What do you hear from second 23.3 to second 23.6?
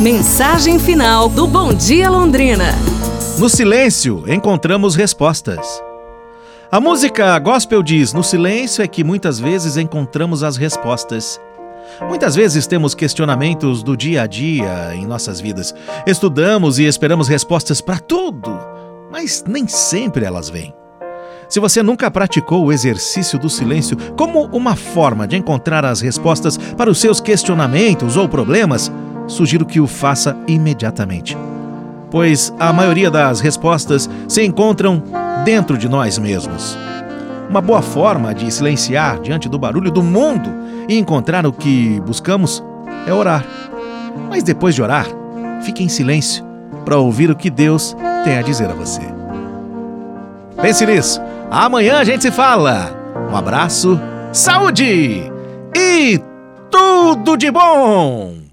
do